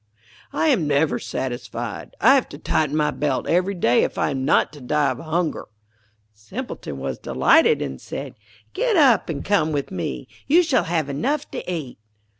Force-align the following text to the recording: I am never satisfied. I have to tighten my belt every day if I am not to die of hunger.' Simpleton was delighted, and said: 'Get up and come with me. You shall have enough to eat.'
I 0.51 0.69
am 0.69 0.87
never 0.87 1.19
satisfied. 1.19 2.15
I 2.19 2.33
have 2.33 2.49
to 2.49 2.57
tighten 2.57 2.95
my 2.95 3.11
belt 3.11 3.47
every 3.47 3.75
day 3.75 4.03
if 4.03 4.17
I 4.17 4.31
am 4.31 4.43
not 4.43 4.73
to 4.73 4.81
die 4.81 5.11
of 5.11 5.19
hunger.' 5.19 5.67
Simpleton 6.33 6.97
was 6.97 7.19
delighted, 7.19 7.83
and 7.83 8.01
said: 8.01 8.33
'Get 8.73 8.95
up 8.95 9.29
and 9.29 9.45
come 9.45 9.71
with 9.71 9.91
me. 9.91 10.27
You 10.47 10.63
shall 10.63 10.85
have 10.85 11.07
enough 11.07 11.51
to 11.51 11.71
eat.' 11.71 11.99